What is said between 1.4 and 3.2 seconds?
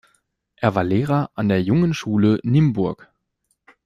der Jungenschule in Nymburk.